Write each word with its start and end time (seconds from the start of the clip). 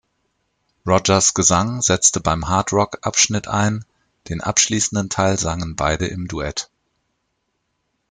Rodgers’ 0.83 1.35
Gesang 1.35 1.83
setzte 1.83 2.21
beim 2.21 2.47
Hardrock-Abschnitt 2.49 3.47
ein, 3.47 3.85
den 4.29 4.41
abschließenden 4.41 5.09
Teil 5.11 5.37
sangen 5.37 5.75
beide 5.75 6.07
im 6.07 6.27
Duett. 6.27 6.71